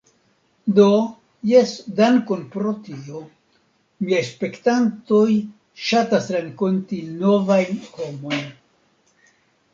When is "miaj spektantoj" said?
4.07-5.29